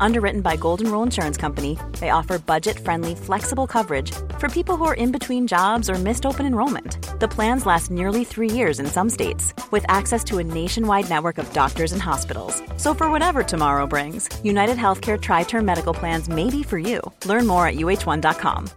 [0.00, 4.84] Underwritten by Golden Rule Insurance Company, they offer budget friendly, flexible coverage for people who
[4.84, 6.98] are in between jobs or missed open enrollment.
[7.20, 11.38] The plans last nearly three years in some states, with access to a nationwide network
[11.38, 12.62] of doctors and hospitals.
[12.76, 17.00] So, for whatever tomorrow brings, United Healthcare Tri Term Medical Plans may be for you.
[17.24, 18.70] Learn more at uh1.com.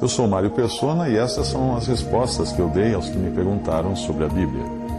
[0.00, 3.30] Eu sou Mário Persona e essas são as respostas que eu dei aos que me
[3.34, 4.89] perguntaram sobre a Bíblia.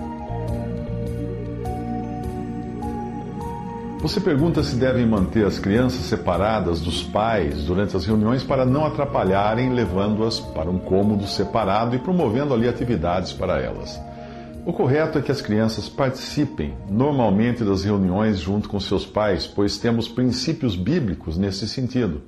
[4.01, 8.83] Você pergunta se devem manter as crianças separadas dos pais durante as reuniões para não
[8.83, 14.01] atrapalharem, levando-as para um cômodo separado e promovendo ali atividades para elas.
[14.65, 19.77] O correto é que as crianças participem normalmente das reuniões junto com seus pais, pois
[19.77, 22.23] temos princípios bíblicos nesse sentido.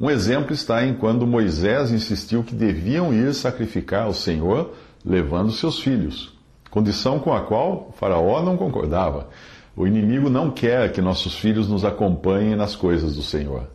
[0.00, 4.74] Um exemplo está em quando Moisés insistiu que deviam ir sacrificar ao Senhor
[5.04, 6.38] levando seus filhos,
[6.70, 9.28] condição com a qual Faraó não concordava.
[9.76, 13.68] O inimigo não quer que nossos filhos nos acompanhem nas coisas do Senhor.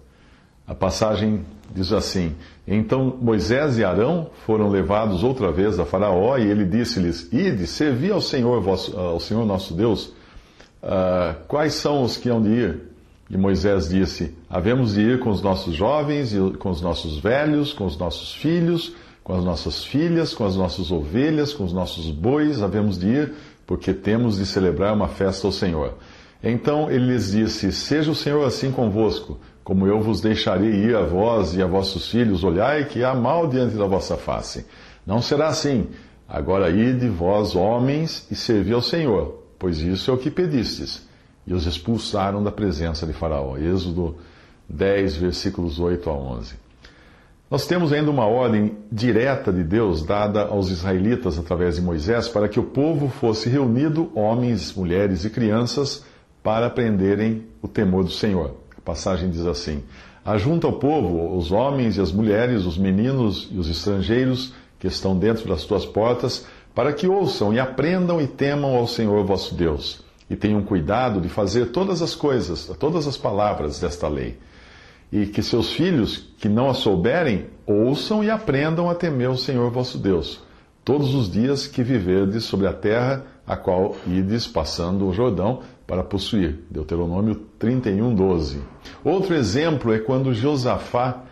[0.67, 2.35] A passagem diz assim:
[2.67, 8.11] Então Moisés e Arão foram levados outra vez a Faraó, e ele disse-lhes: Ide, servi
[8.11, 10.13] ao Senhor, vosso, ao Senhor nosso Deus.
[10.81, 12.81] Uh, quais são os que hão de ir?
[13.29, 17.85] E Moisés disse: Havemos de ir com os nossos jovens, com os nossos velhos, com
[17.85, 18.93] os nossos filhos,
[19.23, 23.33] com as nossas filhas, com as nossas ovelhas, com os nossos bois, havemos de ir,
[23.65, 25.95] porque temos de celebrar uma festa ao Senhor.
[26.43, 31.01] Então ele lhes disse: Seja o Senhor assim convosco, como eu vos deixarei ir a
[31.01, 34.65] vós e a vossos filhos, olhai que há mal diante da vossa face.
[35.05, 35.87] Não será assim.
[36.27, 41.05] Agora ide vós, homens, e servi ao Senhor, pois isso é o que pedistes
[41.47, 43.57] e os expulsaram da presença de Faraó.
[43.57, 44.15] Êxodo
[44.67, 46.55] 10, versículos 8 a 11.
[47.55, 52.49] Nós temos ainda uma ordem direta de Deus dada aos israelitas através de Moisés para
[52.49, 56.03] que o povo fosse reunido, homens, mulheres e crianças,
[56.43, 58.57] para aprenderem o temor do Senhor.
[58.77, 59.81] A passagem diz assim:
[60.25, 65.17] Ajunta ao povo os homens e as mulheres, os meninos e os estrangeiros que estão
[65.17, 66.45] dentro das tuas portas,
[66.75, 71.29] para que ouçam e aprendam e temam ao Senhor vosso Deus e tenham cuidado de
[71.29, 74.37] fazer todas as coisas, todas as palavras desta lei.
[75.11, 79.69] E que seus filhos, que não a souberem, ouçam e aprendam a temer o Senhor
[79.71, 80.41] vosso Deus,
[80.83, 86.03] todos os dias que viverdes sobre a terra a qual ides passando o Jordão para
[86.03, 86.59] possuir.
[86.69, 88.59] Deuteronômio 31, 12.
[89.03, 91.23] Outro exemplo é quando Josafá,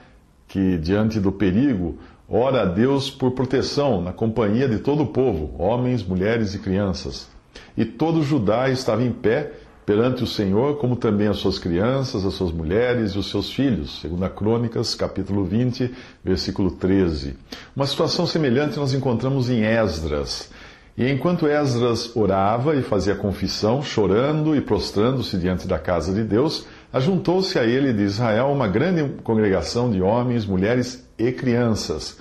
[0.47, 1.97] que diante do perigo,
[2.29, 7.28] ora a Deus por proteção na companhia de todo o povo, homens, mulheres e crianças.
[7.75, 9.51] E todo Judá estava em pé
[9.85, 13.99] perante o Senhor, como também as suas crianças, as suas mulheres e os seus filhos.
[14.01, 17.35] Segundo a Crônicas, capítulo 20, versículo 13.
[17.75, 20.49] Uma situação semelhante nós encontramos em Esdras.
[20.95, 26.67] E enquanto Esdras orava e fazia confissão, chorando e prostrando-se diante da casa de Deus,
[26.91, 32.19] ajuntou-se a ele de Israel uma grande congregação de homens, mulheres e crianças,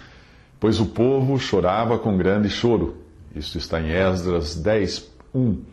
[0.59, 2.97] pois o povo chorava com grande choro.
[3.37, 5.72] Isto está em Esdras 10, 1.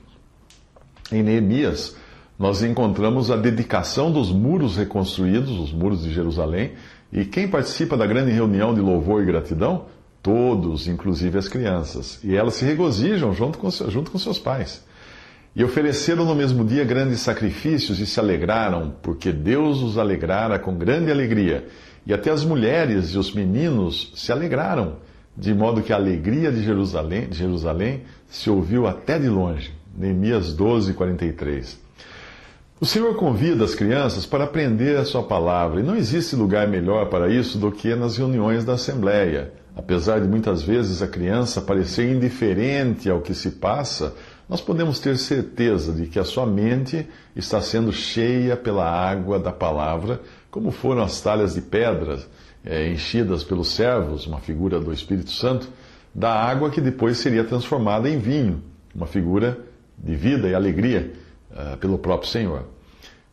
[1.11, 1.95] Em Neemias,
[2.37, 6.71] nós encontramos a dedicação dos muros reconstruídos, os muros de Jerusalém,
[7.11, 9.85] e quem participa da grande reunião de louvor e gratidão?
[10.21, 12.19] Todos, inclusive as crianças.
[12.23, 14.83] E elas se regozijam junto com, junto com seus pais.
[15.55, 20.77] E ofereceram no mesmo dia grandes sacrifícios e se alegraram, porque Deus os alegrara com
[20.77, 21.67] grande alegria.
[22.05, 24.97] E até as mulheres e os meninos se alegraram
[25.35, 29.78] de modo que a alegria de Jerusalém, de Jerusalém se ouviu até de longe.
[29.99, 31.77] Neemias 12, 43.
[32.79, 37.09] O Senhor convida as crianças para aprender a sua palavra, e não existe lugar melhor
[37.09, 39.51] para isso do que nas reuniões da Assembleia.
[39.75, 44.15] Apesar de muitas vezes a criança parecer indiferente ao que se passa,
[44.47, 47.05] nós podemos ter certeza de que a sua mente
[47.35, 52.25] está sendo cheia pela água da palavra, como foram as talhas de pedras
[52.63, 55.67] é, enchidas pelos servos, uma figura do Espírito Santo,
[56.15, 58.63] da água que depois seria transformada em vinho,
[58.95, 59.67] uma figura
[60.03, 61.13] de vida e alegria
[61.51, 62.65] uh, pelo próprio Senhor.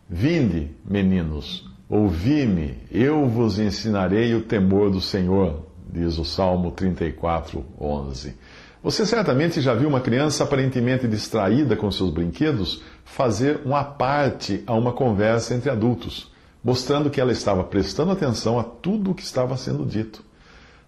[0.09, 8.35] Vinde, meninos, ouvi-me, eu vos ensinarei o temor do Senhor, diz o Salmo 34, 11.
[8.83, 14.75] Você certamente já viu uma criança aparentemente distraída com seus brinquedos fazer uma parte a
[14.75, 16.31] uma conversa entre adultos
[16.67, 20.25] mostrando que ela estava prestando atenção a tudo o que estava sendo dito.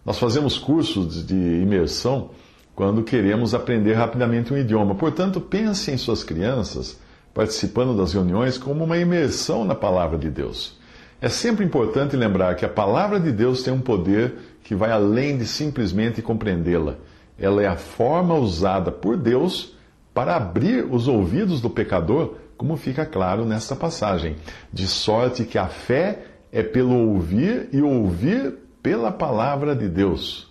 [0.04, 2.30] Nós fazemos cursos de imersão
[2.78, 4.94] quando queremos aprender rapidamente um idioma.
[4.94, 6.96] Portanto, pense em suas crianças
[7.34, 10.78] participando das reuniões como uma imersão na palavra de Deus.
[11.20, 15.36] É sempre importante lembrar que a palavra de Deus tem um poder que vai além
[15.36, 16.94] de simplesmente compreendê-la.
[17.36, 19.76] Ela é a forma usada por Deus
[20.14, 24.36] para abrir os ouvidos do pecador, como fica claro nesta passagem.
[24.72, 30.47] De sorte que a fé é pelo ouvir e ouvir pela palavra de Deus.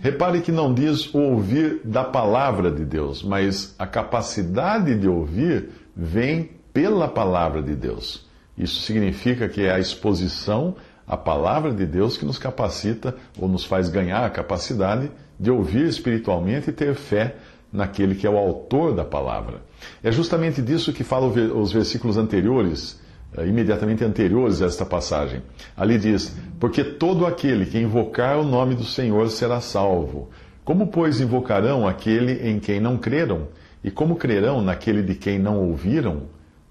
[0.00, 5.70] Repare que não diz o ouvir da palavra de Deus, mas a capacidade de ouvir
[5.96, 8.26] vem pela palavra de Deus.
[8.56, 10.76] Isso significa que é a exposição
[11.06, 15.86] à palavra de Deus que nos capacita ou nos faz ganhar a capacidade de ouvir
[15.86, 17.36] espiritualmente e ter fé
[17.72, 19.62] naquele que é o autor da palavra.
[20.02, 23.00] É justamente disso que falam os versículos anteriores,
[23.36, 25.42] imediatamente anteriores a esta passagem.
[25.76, 30.30] Ali diz: Porque todo aquele que invocar o nome do Senhor será salvo.
[30.64, 33.48] Como, pois, invocarão aquele em quem não creram?
[33.82, 36.24] E como crerão naquele de quem não ouviram?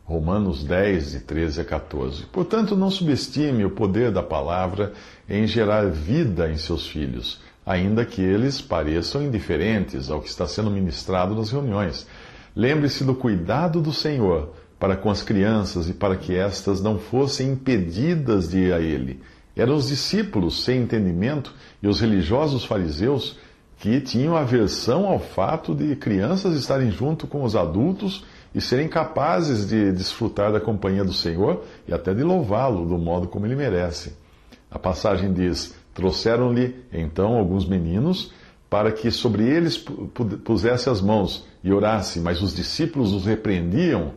[0.03, 2.25] Romanos 10, de 13 a 14.
[2.27, 4.93] Portanto, não subestime o poder da palavra
[5.27, 10.71] em gerar vida em seus filhos, ainda que eles pareçam indiferentes ao que está sendo
[10.71, 12.07] ministrado nas reuniões.
[12.55, 17.51] Lembre-se do cuidado do Senhor para com as crianças e para que estas não fossem
[17.51, 19.21] impedidas de ir a Ele.
[19.55, 23.37] Eram os discípulos sem entendimento e os religiosos fariseus
[23.79, 29.67] que tinham aversão ao fato de crianças estarem junto com os adultos e serem capazes
[29.67, 34.13] de desfrutar da companhia do Senhor e até de louvá-lo do modo como ele merece.
[34.69, 38.31] A passagem diz: Trouxeram-lhe então alguns meninos
[38.69, 39.77] para que sobre eles
[40.43, 44.13] pusesse as mãos e orasse, mas os discípulos os repreendiam.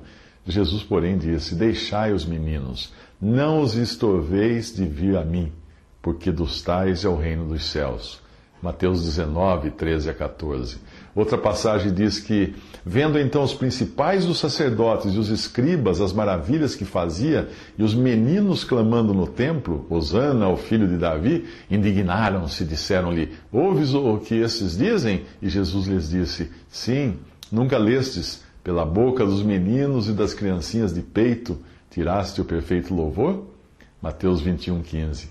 [0.47, 5.53] Jesus, porém, disse: Deixai os meninos, não os estorveis de vir a mim,
[6.01, 8.21] porque dos tais é o reino dos céus.
[8.63, 10.79] Mateus 19, 13 a 14.
[11.15, 12.55] Outra passagem diz que,
[12.85, 17.49] vendo então os principais dos sacerdotes e os escribas as maravilhas que fazia,
[17.79, 24.19] e os meninos clamando no templo, Osana, o filho de Davi, indignaram-se, disseram-lhe: Ouves o
[24.19, 25.25] que esses dizem?
[25.41, 27.17] E Jesus lhes disse: Sim,
[27.51, 31.59] nunca lestes, pela boca dos meninos e das criancinhas de peito,
[31.91, 33.47] tiraste o perfeito louvor?
[34.01, 35.31] Mateus 21, 15.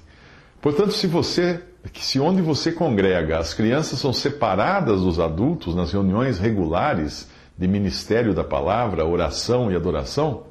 [0.62, 1.62] Portanto, se você,
[1.94, 8.34] se onde você congrega as crianças são separadas dos adultos nas reuniões regulares de ministério
[8.34, 10.44] da palavra, oração e adoração,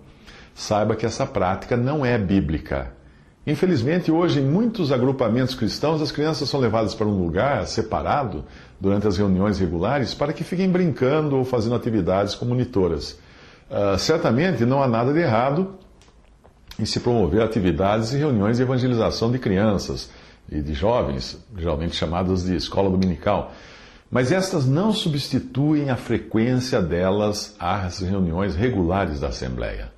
[0.54, 2.92] saiba que essa prática não é bíblica.
[3.46, 8.44] Infelizmente, hoje, em muitos agrupamentos cristãos, as crianças são levadas para um lugar separado
[8.80, 13.18] durante as reuniões regulares para que fiquem brincando ou fazendo atividades comunitoras.
[13.70, 15.74] Uh, certamente não há nada de errado
[16.78, 20.10] em se promover atividades e reuniões de evangelização de crianças
[20.50, 23.52] e de jovens, geralmente chamadas de escola dominical.
[24.10, 29.92] Mas estas não substituem a frequência delas às reuniões regulares da Assembleia.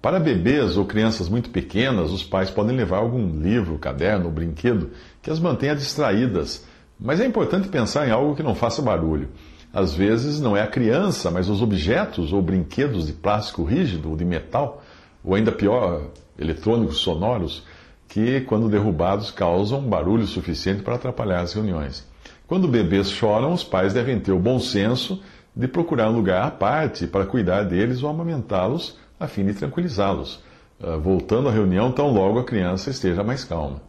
[0.00, 4.90] Para bebês ou crianças muito pequenas, os pais podem levar algum livro, caderno ou brinquedo
[5.22, 6.64] que as mantenha distraídas.
[7.02, 9.28] Mas é importante pensar em algo que não faça barulho.
[9.72, 14.16] Às vezes não é a criança, mas os objetos ou brinquedos de plástico rígido ou
[14.16, 14.82] de metal,
[15.24, 16.02] ou ainda pior,
[16.38, 17.64] eletrônicos sonoros
[18.06, 22.06] que, quando derrubados, causam barulho suficiente para atrapalhar as reuniões.
[22.46, 25.20] Quando bebês choram, os pais devem ter o bom senso
[25.56, 30.40] de procurar um lugar à parte para cuidar deles ou amamentá-los a fim de tranquilizá-los,
[30.80, 33.80] ah, voltando à reunião tão logo a criança esteja mais calma.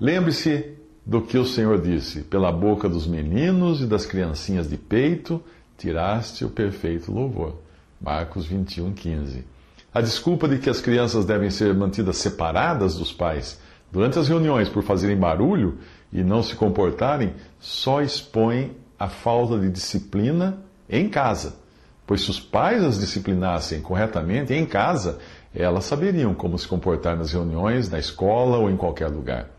[0.00, 0.77] Lembre-se
[1.08, 5.42] do que o Senhor disse: pela boca dos meninos e das criancinhas de peito
[5.78, 7.54] tiraste o perfeito louvor.
[7.98, 9.42] Marcos 21, 15.
[9.92, 13.58] A desculpa de que as crianças devem ser mantidas separadas dos pais
[13.90, 15.78] durante as reuniões por fazerem barulho
[16.12, 20.58] e não se comportarem só expõe a falta de disciplina
[20.90, 21.56] em casa.
[22.06, 25.18] Pois se os pais as disciplinassem corretamente em casa,
[25.54, 29.57] elas saberiam como se comportar nas reuniões, na escola ou em qualquer lugar.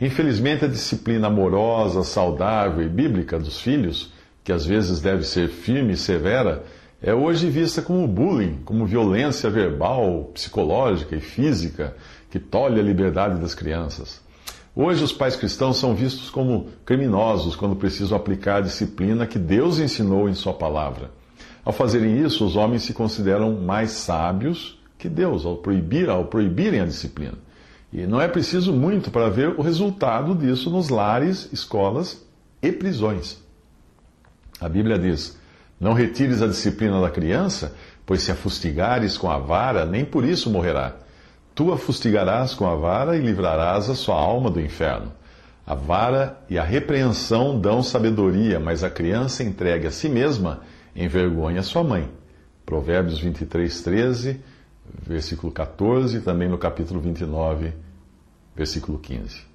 [0.00, 4.12] Infelizmente, a disciplina amorosa, saudável e bíblica dos filhos,
[4.44, 6.64] que às vezes deve ser firme e severa,
[7.02, 11.96] é hoje vista como bullying, como violência verbal, psicológica e física
[12.30, 14.20] que tolhe a liberdade das crianças.
[14.74, 19.80] Hoje os pais cristãos são vistos como criminosos quando precisam aplicar a disciplina que Deus
[19.80, 21.10] ensinou em Sua palavra.
[21.64, 26.80] Ao fazerem isso, os homens se consideram mais sábios que Deus ao proibir, ao proibirem
[26.80, 27.34] a disciplina.
[27.92, 32.24] E não é preciso muito para ver o resultado disso nos lares, escolas
[32.62, 33.38] e prisões.
[34.60, 35.38] A Bíblia diz:
[35.80, 40.24] não retires a disciplina da criança, pois se a fustigares com a vara, nem por
[40.24, 40.96] isso morrerá.
[41.54, 45.12] Tu a fustigarás com a vara e livrarás a sua alma do inferno.
[45.66, 50.60] A vara e a repreensão dão sabedoria, mas a criança entregue a si mesma
[50.96, 52.10] envergonha sua mãe.
[52.64, 54.40] Provérbios 23, 13,
[55.02, 57.72] versículo 14, e também no capítulo 29,
[58.54, 59.46] versículo 15.